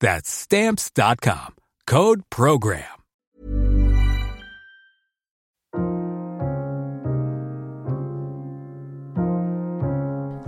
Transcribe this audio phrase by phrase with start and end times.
[0.00, 1.54] That's stamps.com.
[1.86, 2.84] Code program.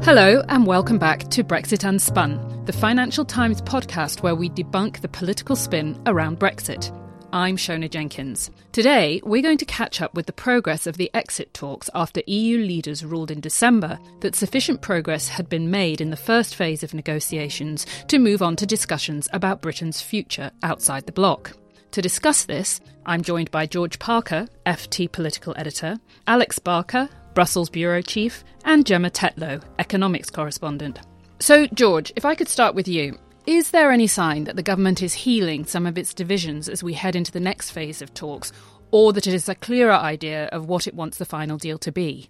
[0.02, 5.08] Hello, and welcome back to Brexit Unspun, the Financial Times podcast where we debunk the
[5.08, 6.94] political spin around Brexit.
[7.32, 8.50] I'm Siona Jenkins.
[8.72, 12.56] Today, we're going to catch up with the progress of the exit talks after EU
[12.56, 16.94] leaders ruled in December that sufficient progress had been made in the first phase of
[16.94, 21.52] negotiations to move on to discussions about Britain's future outside the bloc.
[21.90, 28.00] To discuss this, I'm joined by George Parker, FT political editor, Alex Barker, Brussels bureau
[28.00, 31.00] chief, and Gemma Tetlow, economics correspondent.
[31.40, 33.18] So, George, if I could start with you.
[33.48, 36.92] Is there any sign that the government is healing some of its divisions as we
[36.92, 38.52] head into the next phase of talks,
[38.90, 41.90] or that it is a clearer idea of what it wants the final deal to
[41.90, 42.28] be?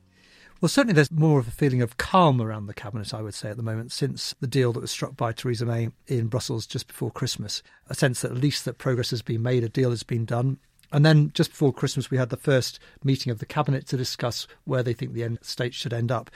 [0.60, 3.50] Well, certainly there's more of a feeling of calm around the cabinet, I would say,
[3.50, 6.86] at the moment, since the deal that was struck by Theresa May in Brussels just
[6.86, 7.64] before Christmas.
[7.90, 10.58] A sense that at least that progress has been made, a deal has been done.
[10.92, 14.46] And then just before Christmas, we had the first meeting of the cabinet to discuss
[14.66, 16.30] where they think the end state should end up.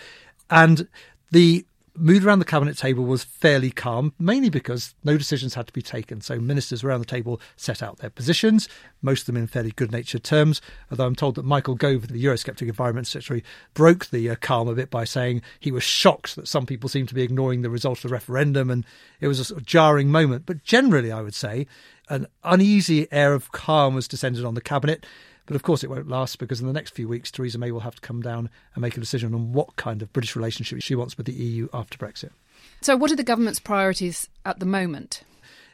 [0.51, 0.89] And
[1.31, 5.73] the mood around the cabinet table was fairly calm, mainly because no decisions had to
[5.73, 6.21] be taken.
[6.21, 8.69] So ministers around the table set out their positions,
[9.03, 10.61] most of them in fairly good-natured terms.
[10.91, 13.45] Although I'm told that Michael Gove, the Eurosceptic Environment Secretary,
[13.75, 17.09] broke the uh, calm a bit by saying he was shocked that some people seemed
[17.09, 18.87] to be ignoring the result of the referendum, and
[19.21, 20.47] it was a sort of jarring moment.
[20.47, 21.67] But generally, I would say
[22.09, 25.07] an uneasy air of calm was descended on the cabinet.
[25.53, 27.81] But of course, it won't last because in the next few weeks, Theresa May will
[27.81, 30.95] have to come down and make a decision on what kind of British relationship she
[30.95, 32.31] wants with the EU after Brexit.
[32.81, 35.25] So, what are the government's priorities at the moment?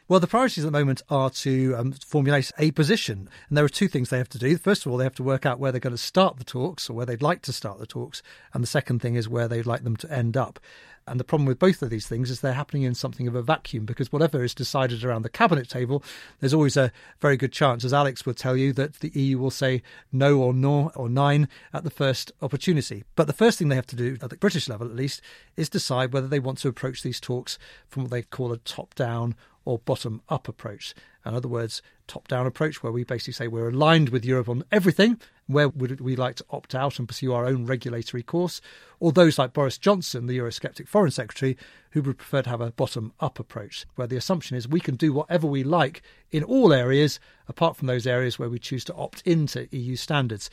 [0.09, 3.29] Well, the priorities at the moment are to um, formulate a position.
[3.47, 4.57] And there are two things they have to do.
[4.57, 6.89] First of all, they have to work out where they're going to start the talks
[6.89, 8.23] or where they'd like to start the talks.
[8.51, 10.59] And the second thing is where they'd like them to end up.
[11.05, 13.43] And the problem with both of these things is they're happening in something of a
[13.43, 16.03] vacuum because whatever is decided around the cabinet table,
[16.39, 19.51] there's always a very good chance, as Alex will tell you, that the EU will
[19.51, 23.03] say no or no or nine at the first opportunity.
[23.15, 25.21] But the first thing they have to do, at the British level at least,
[25.55, 28.95] is decide whether they want to approach these talks from what they call a top
[28.95, 29.35] down
[29.69, 30.95] or bottom up approach.
[31.23, 34.63] In other words, top down approach, where we basically say we're aligned with Europe on
[34.71, 35.19] everything.
[35.45, 38.61] Where would we like to opt out and pursue our own regulatory course?
[38.99, 41.55] Or those like Boris Johnson, the Eurosceptic Foreign Secretary,
[41.91, 44.95] who would prefer to have a bottom up approach, where the assumption is we can
[44.95, 46.01] do whatever we like
[46.31, 50.49] in all areas, apart from those areas where we choose to opt into EU standards.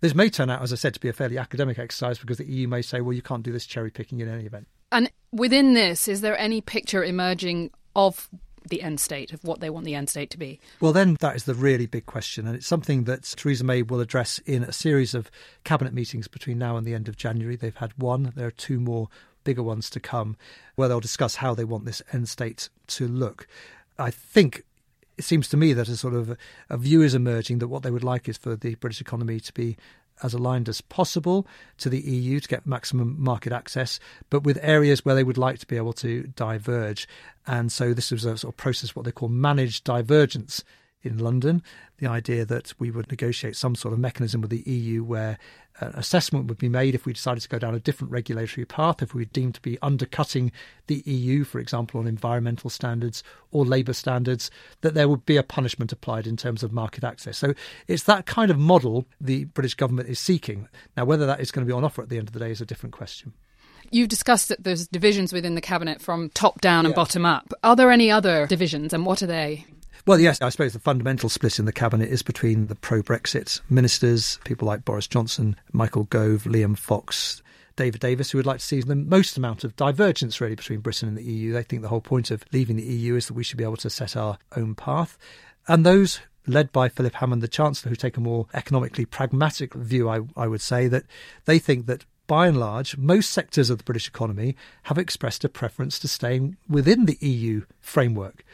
[0.00, 2.44] This may turn out, as I said, to be a fairly academic exercise because the
[2.44, 4.68] EU may say, well, you can't do this cherry picking in any event.
[4.92, 8.28] And within this, is there any picture emerging of
[8.68, 10.60] the end state, of what they want the end state to be?
[10.80, 12.46] Well, then that is the really big question.
[12.46, 15.30] And it's something that Theresa May will address in a series of
[15.64, 17.56] cabinet meetings between now and the end of January.
[17.56, 19.08] They've had one, there are two more
[19.44, 20.36] bigger ones to come,
[20.74, 23.46] where they'll discuss how they want this end state to look.
[23.98, 24.64] I think
[25.16, 26.36] it seems to me that a sort of
[26.70, 29.52] a, view is emerging that what they would like is for the British economy to
[29.52, 29.76] be
[30.22, 31.46] as aligned as possible
[31.78, 33.98] to the EU to get maximum market access,
[34.30, 37.08] but with areas where they would like to be able to diverge.
[37.46, 40.64] And so this was a sort of process, what they call managed divergence
[41.02, 41.62] in London.
[41.98, 45.38] The idea that we would negotiate some sort of mechanism with the EU where
[45.80, 48.64] uh, an assessment would be made if we decided to go down a different regulatory
[48.64, 50.52] path, if we were deemed to be undercutting
[50.86, 54.50] the EU, for example, on environmental standards or labour standards,
[54.80, 57.38] that there would be a punishment applied in terms of market access.
[57.38, 57.54] So
[57.86, 60.68] it's that kind of model the British government is seeking.
[60.96, 62.50] Now, whether that is going to be on offer at the end of the day
[62.50, 63.32] is a different question.
[63.90, 66.96] You've discussed that there's divisions within the cabinet from top down and yeah.
[66.96, 67.52] bottom up.
[67.62, 69.64] Are there any other divisions, and what are they?
[70.06, 73.60] Well, yes, I suppose the fundamental split in the cabinet is between the pro Brexit
[73.68, 77.42] ministers, people like Boris Johnson, Michael Gove, Liam Fox,
[77.76, 81.08] David Davis, who would like to see the most amount of divergence really between Britain
[81.08, 81.52] and the EU.
[81.52, 83.76] They think the whole point of leaving the EU is that we should be able
[83.78, 85.18] to set our own path.
[85.66, 90.08] And those led by Philip Hammond, the Chancellor, who take a more economically pragmatic view,
[90.08, 91.04] I, I would say, that
[91.44, 95.48] they think that by and large, most sectors of the British economy have expressed a
[95.48, 98.44] preference to staying within the EU framework.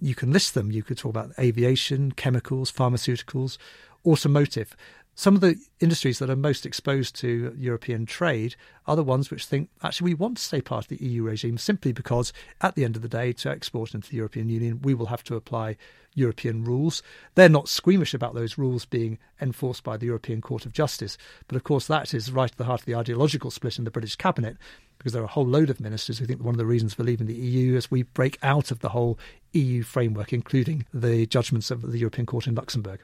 [0.00, 0.70] You can list them.
[0.70, 3.58] You could talk about aviation, chemicals, pharmaceuticals,
[4.04, 4.76] automotive.
[5.16, 8.56] Some of the industries that are most exposed to European trade
[8.86, 11.56] are the ones which think actually we want to stay part of the EU regime
[11.56, 14.92] simply because at the end of the day, to export into the European Union, we
[14.92, 15.76] will have to apply
[16.14, 17.00] European rules.
[17.36, 21.16] They're not squeamish about those rules being enforced by the European Court of Justice.
[21.46, 23.92] But of course, that is right at the heart of the ideological split in the
[23.92, 24.56] British cabinet
[24.98, 27.04] because there are a whole load of ministers who think one of the reasons for
[27.04, 29.18] leaving the EU is we break out of the whole
[29.54, 33.00] EU framework, including the judgments of the European Court in Luxembourg.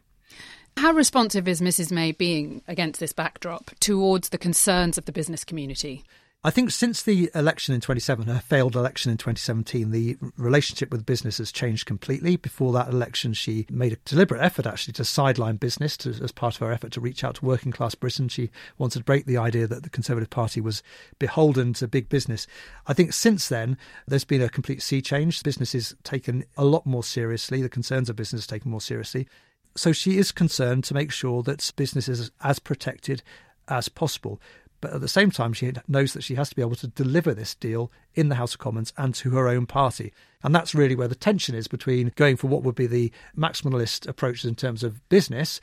[0.76, 5.44] How responsive is Mrs May being against this backdrop towards the concerns of the business
[5.44, 6.04] community?
[6.42, 11.04] I think since the election in 27, her failed election in 2017, the relationship with
[11.04, 12.36] business has changed completely.
[12.36, 16.54] Before that election, she made a deliberate effort actually to sideline business to, as part
[16.54, 18.28] of her effort to reach out to working class Britain.
[18.28, 18.48] She
[18.78, 20.82] wanted to break the idea that the Conservative Party was
[21.18, 22.46] beholden to big business.
[22.86, 23.76] I think since then,
[24.06, 25.42] there's been a complete sea change.
[25.42, 27.60] Business is taken a lot more seriously.
[27.60, 29.28] The concerns of business are taken more seriously.
[29.76, 33.22] So she is concerned to make sure that business is as protected
[33.68, 34.40] as possible.
[34.80, 37.34] But at the same time, she knows that she has to be able to deliver
[37.34, 40.12] this deal in the House of Commons and to her own party.
[40.42, 44.08] And that's really where the tension is between going for what would be the maximalist
[44.08, 45.60] approaches in terms of business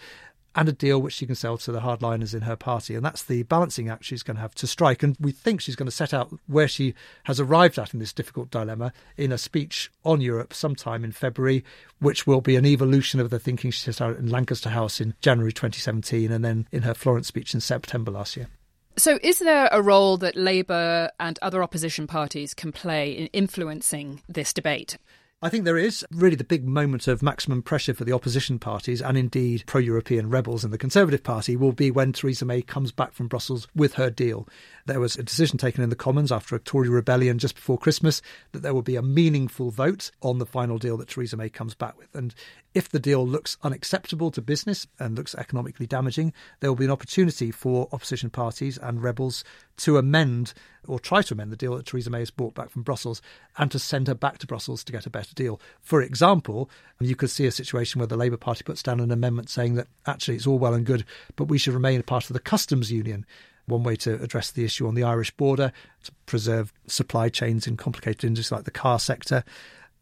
[0.57, 2.95] and a deal which she can sell to the hardliners in her party.
[2.95, 5.03] And that's the balancing act she's going to have to strike.
[5.03, 8.11] And we think she's going to set out where she has arrived at in this
[8.11, 11.63] difficult dilemma in a speech on Europe sometime in February,
[11.99, 15.13] which will be an evolution of the thinking she set out in Lancaster House in
[15.21, 18.47] January 2017 and then in her Florence speech in September last year.
[18.97, 24.23] So, is there a role that Labour and other opposition parties can play in influencing
[24.27, 24.97] this debate?
[25.39, 29.03] I think there is really the big moment of maximum pressure for the opposition parties
[29.03, 32.91] and indeed pro European rebels in the Conservative Party will be when Theresa May comes
[32.91, 34.49] back from Brussels with her deal.
[34.87, 38.19] There was a decision taken in the Commons after a Tory rebellion just before Christmas
[38.51, 41.75] that there will be a meaningful vote on the final deal that Theresa May comes
[41.75, 42.15] back with.
[42.15, 42.33] And
[42.73, 46.91] if the deal looks unacceptable to business and looks economically damaging, there will be an
[46.91, 49.43] opportunity for opposition parties and rebels
[49.77, 50.53] to amend
[50.87, 53.21] or try to amend the deal that Theresa May has brought back from Brussels
[53.57, 55.59] and to send her back to Brussels to get a better deal.
[55.81, 56.69] For example,
[56.99, 59.87] you could see a situation where the Labour Party puts down an amendment saying that
[60.05, 62.91] actually it's all well and good, but we should remain a part of the customs
[62.91, 63.25] union.
[63.65, 67.75] One way to address the issue on the Irish border, to preserve supply chains in
[67.75, 69.43] complicated industries like the car sector.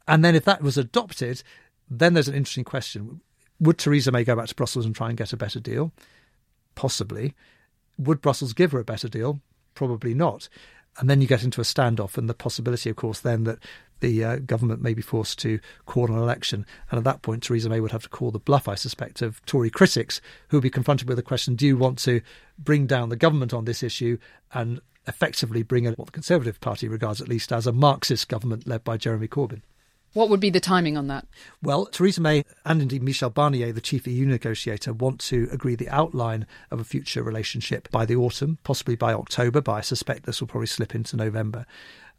[0.07, 1.41] And then if that was adopted,
[1.89, 3.21] then there's an interesting question.
[3.59, 5.91] Would Theresa May go back to Brussels and try and get a better deal?
[6.75, 7.33] Possibly.
[7.97, 9.39] Would Brussels give her a better deal?
[9.75, 10.49] Probably not.
[10.97, 13.59] And then you get into a standoff, and the possibility, of course, then that
[13.99, 16.65] the uh, government may be forced to call an election.
[16.89, 19.45] And at that point, Theresa May would have to call the bluff, I suspect, of
[19.45, 22.21] Tory critics who would be confronted with the question do you want to
[22.57, 24.17] bring down the government on this issue
[24.53, 28.67] and effectively bring in what the Conservative Party regards at least as a Marxist government
[28.67, 29.61] led by Jeremy Corbyn?
[30.15, 31.27] What would be the timing on that?
[31.61, 35.89] Well, Theresa May and indeed Michel Barnier, the chief EU negotiator, want to agree the
[35.89, 40.39] outline of a future relationship by the autumn, possibly by October, but I suspect this
[40.39, 41.65] will probably slip into November.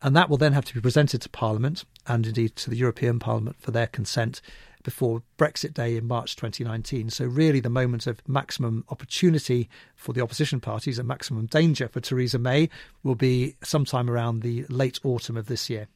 [0.03, 3.19] And that will then have to be presented to Parliament and indeed to the European
[3.19, 4.43] Parliament for their consent
[4.83, 7.09] before Brexit Day in March 2019.
[7.09, 12.00] So, really, the moment of maximum opportunity for the opposition parties and maximum danger for
[12.00, 12.69] Theresa May
[13.03, 15.88] will be sometime around the late autumn of this year.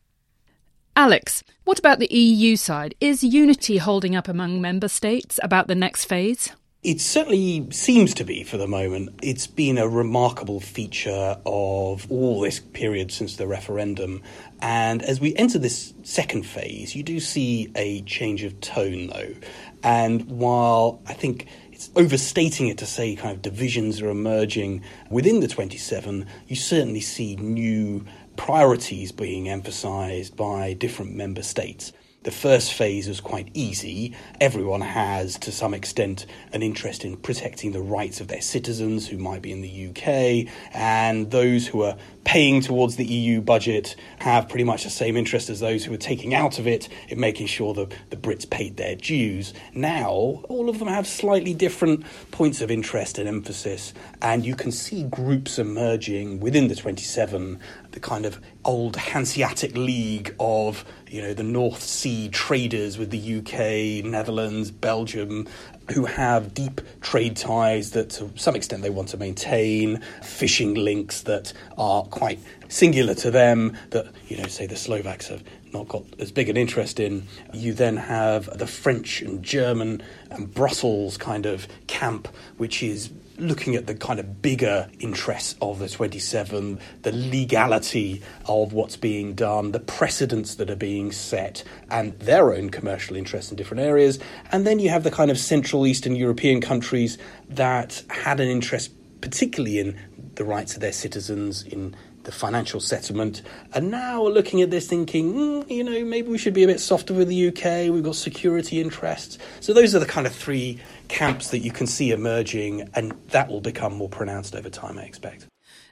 [0.97, 2.94] Alex, what about the EU side?
[3.00, 6.50] Is unity holding up among member states about the next phase?
[6.82, 9.20] It certainly seems to be for the moment.
[9.23, 14.23] It's been a remarkable feature of all this period since the referendum.
[14.62, 19.35] And as we enter this second phase, you do see a change of tone, though.
[19.82, 25.40] And while I think it's overstating it to say kind of divisions are emerging within
[25.40, 28.06] the 27, you certainly see new
[28.40, 31.92] priorities being emphasized by different member states.
[32.23, 34.14] The first phase was quite easy.
[34.40, 39.18] Everyone has, to some extent, an interest in protecting the rights of their citizens who
[39.18, 44.49] might be in the UK, and those who are paying towards the EU budget have
[44.49, 47.47] pretty much the same interest as those who are taking out of it in making
[47.47, 49.54] sure that the Brits paid their dues.
[49.73, 54.73] Now, all of them have slightly different points of interest and emphasis, and you can
[54.73, 57.59] see groups emerging within the 27
[57.92, 63.38] the kind of old Hanseatic League of you know the North Sea traders with the
[63.38, 65.47] UK, Netherlands, Belgium,
[65.92, 71.23] who have deep trade ties that to some extent they want to maintain, fishing links
[71.23, 76.04] that are quite singular to them, that, you know, say the Slovaks have not got
[76.18, 77.26] as big an interest in.
[77.52, 83.10] You then have the French and German and Brussels kind of camp, which is
[83.40, 89.34] looking at the kind of bigger interests of the 27, the legality of what's being
[89.34, 94.18] done, the precedents that are being set, and their own commercial interests in different areas.
[94.52, 98.92] And then you have the kind of Central Eastern European countries that had an interest,
[99.20, 99.98] particularly in
[100.34, 103.42] the rights of their citizens, in the financial settlement,
[103.74, 106.66] and now we're looking at this thinking, mm, you know, maybe we should be a
[106.66, 107.92] bit softer with the UK.
[107.92, 109.38] We've got security interests.
[109.60, 113.48] So those are the kind of three camps that you can see emerging, and that
[113.48, 115.46] will become more pronounced over time, I expect.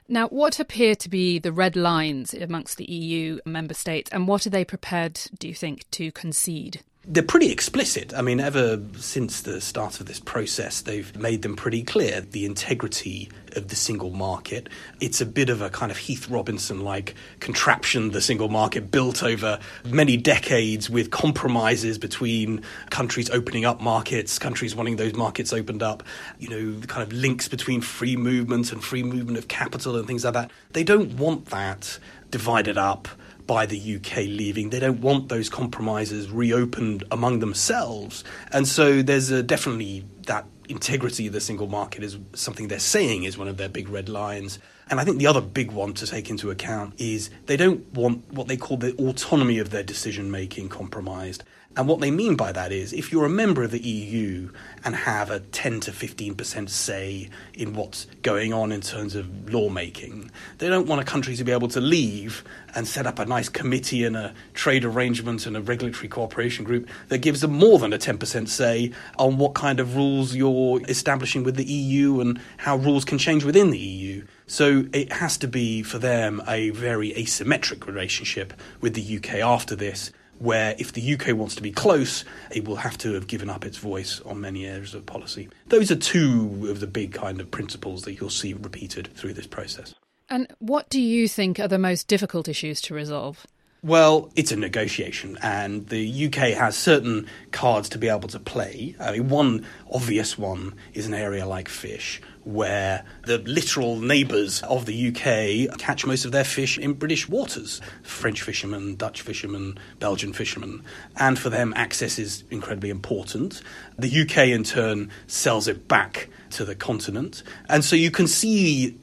[0.07, 4.47] Now, what appear to be the red lines amongst the EU member states, and what
[4.47, 6.81] are they prepared, do you think, to concede?
[7.11, 8.13] They're pretty explicit.
[8.15, 12.45] I mean, ever since the start of this process, they've made them pretty clear the
[12.45, 14.69] integrity of the single market.
[15.01, 19.23] It's a bit of a kind of Heath Robinson like contraption, the single market built
[19.23, 22.61] over many decades with compromises between
[22.91, 26.03] countries opening up markets, countries wanting those markets opened up,
[26.37, 30.05] you know, the kind of links between free movement and free movement of capital and
[30.05, 30.51] things like that.
[30.73, 31.97] They don't want that
[32.29, 33.07] divided up
[33.49, 34.69] by the UK leaving.
[34.69, 38.23] They don't want those compromises reopened among themselves.
[38.51, 43.23] And so there's a, definitely that integrity of the single market is something they're saying
[43.23, 44.59] is one of their big red lines.
[44.89, 48.31] And I think the other big one to take into account is they don't want
[48.33, 51.43] what they call the autonomy of their decision making compromised.
[51.77, 54.51] And what they mean by that is if you're a member of the EU
[54.83, 60.31] and have a 10 to 15% say in what's going on in terms of lawmaking,
[60.57, 62.43] they don't want a country to be able to leave
[62.73, 66.89] and set up a nice committee and a trade arrangement and a regulatory cooperation group
[67.09, 71.43] that gives them more than a 10% say on what kind of rules you're establishing
[71.43, 74.25] with the EU and how rules can change within the EU.
[74.49, 78.51] So it has to be for them a very asymmetric relationship
[78.81, 82.77] with the UK after this where if the UK wants to be close, it will
[82.77, 85.49] have to have given up its voice on many areas of policy.
[85.67, 89.47] Those are two of the big kind of principles that you'll see repeated through this
[89.47, 89.93] process.
[90.29, 93.45] And what do you think are the most difficult issues to resolve?
[93.81, 98.93] Well, it's a negotiation, and the UK has certain cards to be able to play.
[98.99, 104.85] I mean, one obvious one is an area like fish, where the literal neighbours of
[104.85, 110.33] the UK catch most of their fish in British waters French fishermen, Dutch fishermen, Belgian
[110.33, 110.83] fishermen.
[111.15, 113.61] And for them, access is incredibly important.
[113.97, 117.43] The UK, in turn, sells it back to the continent.
[117.69, 118.97] And so you can see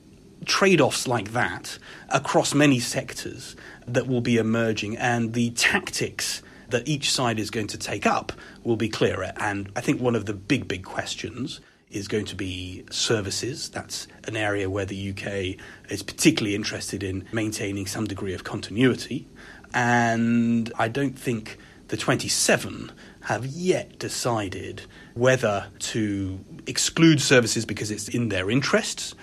[0.44, 1.78] trade offs like that
[2.10, 3.56] across many sectors
[3.86, 8.32] that will be emerging, and the tactics that each side is going to take up
[8.64, 9.32] will be clearer.
[9.36, 13.68] And I think one of the big, big questions is going to be services.
[13.68, 19.28] That's an area where the UK is particularly interested in maintaining some degree of continuity.
[19.72, 22.90] And I don't think the 27
[23.22, 24.82] have yet decided
[25.14, 29.14] whether to exclude services because it's in their interests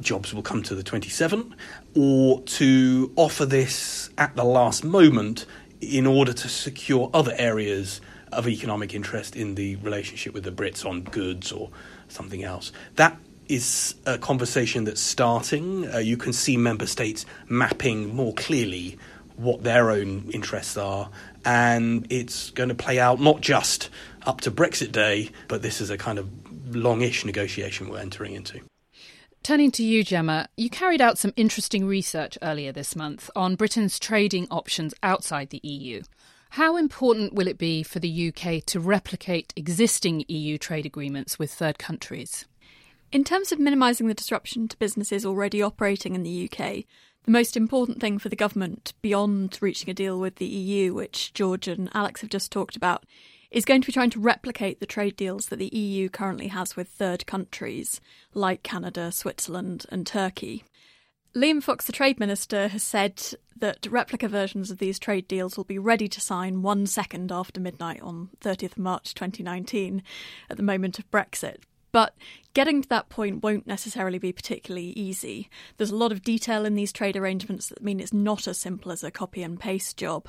[0.00, 1.54] jobs will come to the 27,
[1.94, 5.46] or to offer this at the last moment
[5.80, 8.00] in order to secure other areas
[8.32, 11.70] of economic interest in the relationship with the Brits on goods or
[12.08, 12.72] something else.
[12.96, 13.16] That
[13.48, 15.92] is a conversation that's starting.
[15.92, 18.98] Uh, you can see member states mapping more clearly
[19.36, 21.10] what their own interests are,
[21.44, 23.90] and it's going to play out not just
[24.22, 26.30] up to Brexit Day, but this is a kind of
[26.74, 28.60] longish negotiation we're entering into.
[29.44, 33.98] Turning to you, Gemma, you carried out some interesting research earlier this month on Britain's
[33.98, 36.02] trading options outside the EU.
[36.52, 41.52] How important will it be for the UK to replicate existing EU trade agreements with
[41.52, 42.46] third countries?
[43.12, 46.84] In terms of minimising the disruption to businesses already operating in the UK,
[47.24, 51.34] the most important thing for the government, beyond reaching a deal with the EU, which
[51.34, 53.04] George and Alex have just talked about,
[53.54, 56.74] is going to be trying to replicate the trade deals that the EU currently has
[56.74, 58.00] with third countries
[58.34, 60.64] like Canada, Switzerland, and Turkey.
[61.36, 63.22] Liam Fox, the Trade Minister, has said
[63.56, 67.60] that replica versions of these trade deals will be ready to sign one second after
[67.60, 70.02] midnight on 30th of March 2019
[70.50, 71.58] at the moment of Brexit.
[71.94, 72.12] But
[72.54, 75.48] getting to that point won't necessarily be particularly easy.
[75.76, 78.90] There's a lot of detail in these trade arrangements that mean it's not as simple
[78.90, 80.28] as a copy and paste job.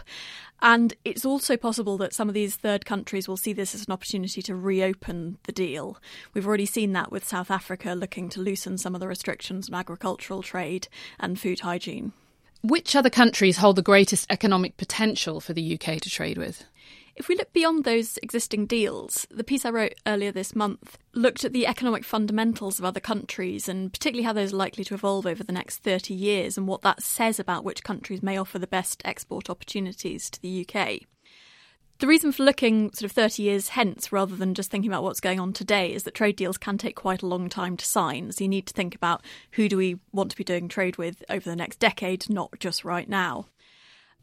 [0.61, 3.93] And it's also possible that some of these third countries will see this as an
[3.93, 5.97] opportunity to reopen the deal.
[6.35, 9.73] We've already seen that with South Africa looking to loosen some of the restrictions on
[9.73, 10.87] agricultural trade
[11.19, 12.13] and food hygiene.
[12.61, 16.63] Which other countries hold the greatest economic potential for the UK to trade with?
[17.15, 21.45] If we look beyond those existing deals, the piece I wrote earlier this month looked
[21.45, 25.25] at the economic fundamentals of other countries and particularly how those are likely to evolve
[25.25, 28.67] over the next 30 years and what that says about which countries may offer the
[28.67, 31.03] best export opportunities to the UK.
[31.99, 35.21] The reason for looking sort of 30 years hence rather than just thinking about what's
[35.21, 38.33] going on today is that trade deals can take quite a long time to sign.
[38.33, 41.23] So you need to think about who do we want to be doing trade with
[41.29, 43.45] over the next decade, not just right now.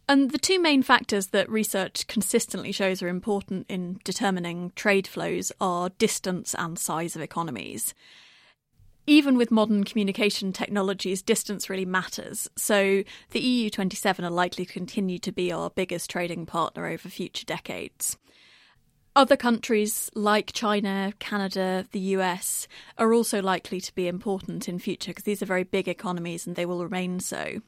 [0.09, 5.53] And the two main factors that research consistently shows are important in determining trade flows
[5.61, 7.95] are distance and size of economies.
[9.07, 12.49] Even with modern communication technologies, distance really matters.
[12.57, 17.09] So the EU 27 are likely to continue to be our biggest trading partner over
[17.09, 18.17] future decades.
[19.15, 22.67] Other countries like China, Canada, the US
[22.97, 26.57] are also likely to be important in future because these are very big economies and
[26.57, 27.61] they will remain so.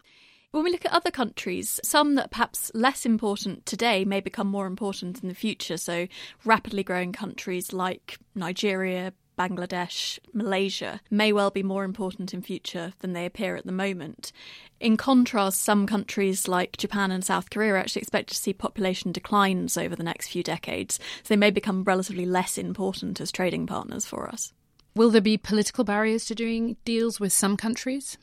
[0.54, 4.68] When we look at other countries, some that perhaps less important today may become more
[4.68, 5.76] important in the future.
[5.76, 6.06] So,
[6.44, 13.14] rapidly growing countries like Nigeria, Bangladesh, Malaysia may well be more important in future than
[13.14, 14.30] they appear at the moment.
[14.78, 19.10] In contrast, some countries like Japan and South Korea are actually expected to see population
[19.10, 23.66] declines over the next few decades, so they may become relatively less important as trading
[23.66, 24.52] partners for us.
[24.94, 28.18] Will there be political barriers to doing deals with some countries?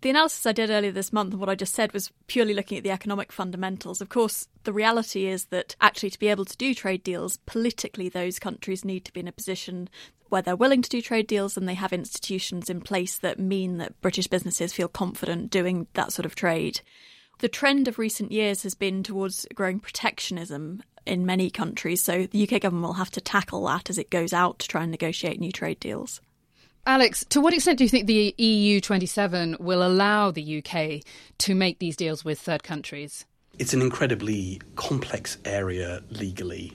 [0.00, 2.78] The analysis I did earlier this month and what I just said was purely looking
[2.78, 4.00] at the economic fundamentals.
[4.00, 8.08] Of course, the reality is that actually to be able to do trade deals, politically,
[8.08, 9.88] those countries need to be in a position
[10.28, 13.78] where they're willing to do trade deals and they have institutions in place that mean
[13.78, 16.80] that British businesses feel confident doing that sort of trade.
[17.40, 22.48] The trend of recent years has been towards growing protectionism in many countries, so the
[22.48, 25.40] UK government will have to tackle that as it goes out to try and negotiate
[25.40, 26.20] new trade deals.
[26.88, 31.02] Alex, to what extent do you think the EU 27 will allow the UK
[31.36, 33.26] to make these deals with third countries?
[33.58, 36.72] It's an incredibly complex area legally,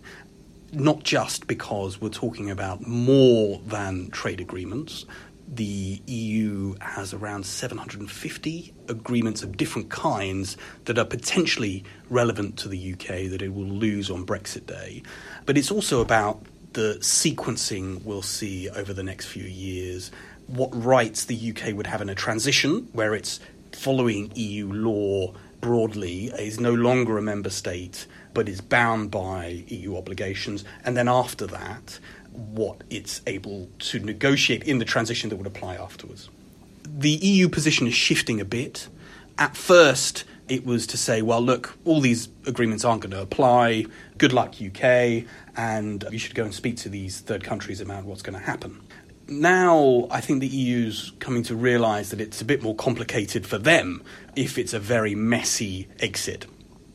[0.72, 5.08] not just because we're talking about more than trade agreements.
[5.48, 12.94] The EU has around 750 agreements of different kinds that are potentially relevant to the
[12.94, 15.02] UK that it will lose on Brexit Day.
[15.48, 20.12] But it's also about the sequencing we'll see over the next few years,
[20.48, 23.40] what rights the UK would have in a transition where it's
[23.72, 29.96] following EU law broadly, is no longer a member state but is bound by EU
[29.96, 32.00] obligations, and then after that,
[32.32, 36.30] what it's able to negotiate in the transition that would apply afterwards.
[36.84, 38.88] The EU position is shifting a bit.
[39.38, 43.86] At first, it was to say, well, look, all these agreements aren't going to apply.
[44.18, 45.24] Good luck, UK,
[45.56, 48.82] and you should go and speak to these third countries about what's going to happen.
[49.28, 53.58] Now, I think the EU's coming to realise that it's a bit more complicated for
[53.58, 54.04] them
[54.36, 56.46] if it's a very messy exit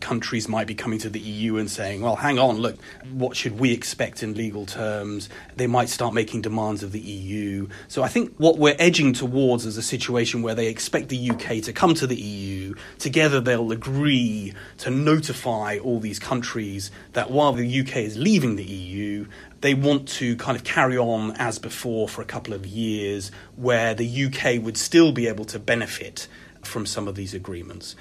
[0.00, 2.76] countries might be coming to the EU and saying, well, hang on, look,
[3.12, 5.28] what should we expect in legal terms?
[5.56, 7.68] They might start making demands of the EU.
[7.88, 11.62] So I think what we're edging towards is a situation where they expect the UK
[11.62, 12.74] to come to the EU.
[12.98, 18.64] Together they'll agree to notify all these countries that while the UK is leaving the
[18.64, 19.26] EU,
[19.60, 23.94] they want to kind of carry on as before for a couple of years, where
[23.94, 26.28] the UK would still be able to benefit
[26.62, 27.96] from some of these agreements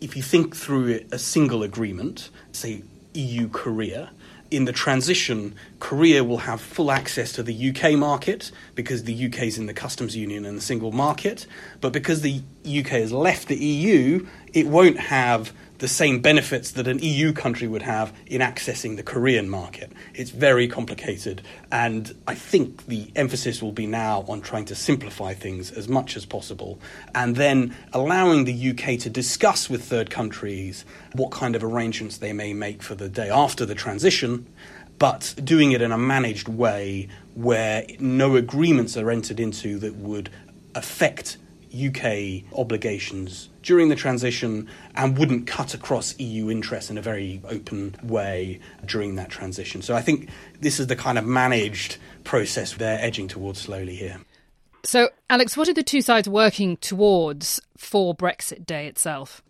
[0.00, 2.82] if you think through a single agreement, say
[3.14, 4.10] EU Korea,
[4.50, 9.42] in the transition, Korea will have full access to the UK market because the UK
[9.42, 11.46] is in the customs union and the single market.
[11.80, 16.86] But because the UK has left the EU, it won't have the same benefits that
[16.86, 19.90] an EU country would have in accessing the Korean market.
[20.14, 21.40] It's very complicated,
[21.72, 26.16] and I think the emphasis will be now on trying to simplify things as much
[26.16, 26.78] as possible,
[27.14, 32.34] and then allowing the UK to discuss with third countries what kind of arrangements they
[32.34, 34.46] may make for the day after the transition.
[34.98, 40.28] But doing it in a managed way where no agreements are entered into that would
[40.74, 41.38] affect
[41.72, 47.96] UK obligations during the transition and wouldn't cut across EU interests in a very open
[48.02, 49.82] way during that transition.
[49.82, 54.20] So I think this is the kind of managed process they're edging towards slowly here.
[54.82, 59.42] So, Alex, what are the two sides working towards for Brexit Day itself?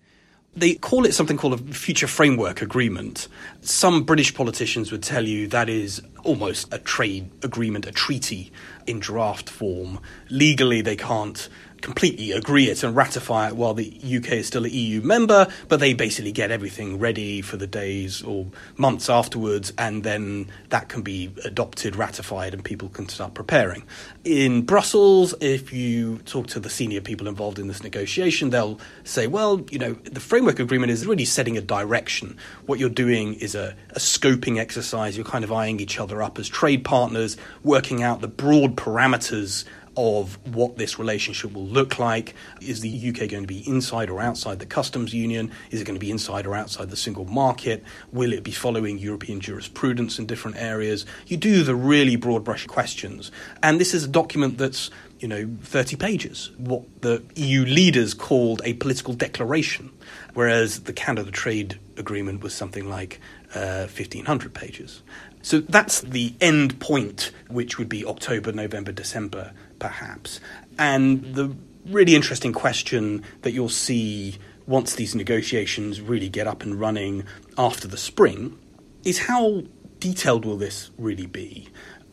[0.56, 3.28] They call it something called a future framework agreement.
[3.60, 8.50] Some British politicians would tell you that is almost a trade agreement, a treaty
[8.86, 10.00] in draft form.
[10.28, 11.48] Legally, they can't
[11.80, 15.80] completely agree it and ratify it while the UK is still an EU member, but
[15.80, 21.02] they basically get everything ready for the days or months afterwards, and then that can
[21.02, 23.82] be adopted, ratified, and people can start preparing.
[24.24, 29.26] In Brussels, if you talk to the senior people involved in this negotiation, they'll say,
[29.26, 32.36] well, you know, the framework agreement is really setting a direction.
[32.66, 35.16] What you're doing is a, a scoping exercise.
[35.16, 39.64] You're kind of eyeing each other up as trade partners, working out the broad parameters
[39.96, 42.34] of what this relationship will look like.
[42.60, 45.50] Is the UK going to be inside or outside the customs union?
[45.70, 47.82] Is it going to be inside or outside the single market?
[48.12, 51.06] Will it be following European jurisprudence in different areas?
[51.26, 53.30] You do the really broad brush questions.
[53.62, 58.62] And this is a document that's you know, 30 pages, what the EU leaders called
[58.64, 59.92] a political declaration,
[60.32, 63.20] whereas the Canada Trade Agreement was something like
[63.54, 65.02] uh, 1,500 pages.
[65.42, 70.40] So that's the end point, which would be October, November, December perhaps.
[70.78, 71.52] And the
[71.86, 77.24] really interesting question that you'll see once these negotiations really get up and running
[77.58, 78.56] after the spring
[79.04, 79.64] is how
[79.98, 81.68] detailed will this really be?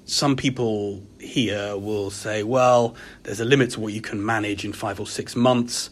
[0.06, 4.74] Some people here will say, well, there's a limit to what you can manage in
[4.74, 5.90] five or six months.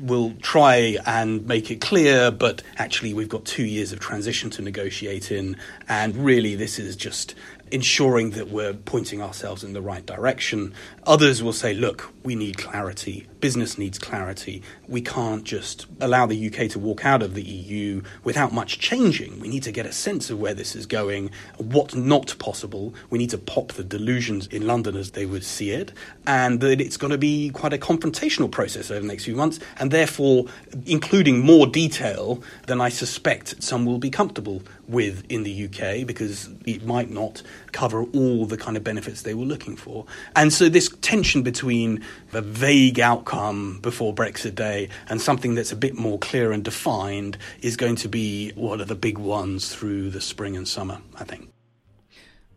[0.00, 4.62] We'll try and make it clear, but actually, we've got two years of transition to
[4.62, 5.56] negotiate in,
[5.88, 7.34] and really, this is just
[7.70, 10.74] ensuring that we're pointing ourselves in the right direction.
[11.04, 13.26] Others will say, look, we need clarity.
[13.40, 14.62] Business needs clarity.
[14.88, 19.40] We can't just allow the UK to walk out of the EU without much changing.
[19.40, 22.94] We need to get a sense of where this is going, what's not possible.
[23.10, 25.92] We need to pop the delusions in London as they would see it,
[26.26, 29.60] and that it's going to be quite a confrontational process over the next few months,
[29.78, 30.46] and therefore
[30.86, 36.48] including more detail than I suspect some will be comfortable with in the UK because
[36.64, 40.06] it might not cover all the kind of benefits they were looking for.
[40.34, 42.02] And so this tension between
[42.32, 47.38] a vague outcome before Brexit Day and something that's a bit more clear and defined
[47.60, 51.24] is going to be one of the big ones through the spring and summer, I
[51.24, 51.50] think.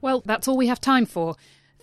[0.01, 1.35] Well, that's all we have time for.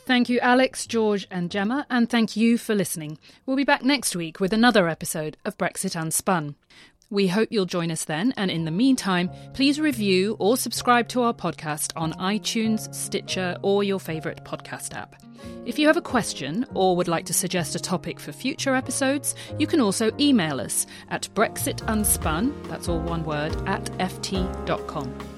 [0.09, 3.19] Thank you, Alex, George, and Gemma, and thank you for listening.
[3.45, 6.55] We'll be back next week with another episode of Brexit Unspun.
[7.11, 11.23] We hope you'll join us then, and in the meantime, please review or subscribe to
[11.23, 15.17] our podcast on iTunes, Stitcher, or your favourite podcast app.
[15.65, 19.35] If you have a question or would like to suggest a topic for future episodes,
[19.59, 25.38] you can also email us at brexitunspun, that's all one word, at ft.com.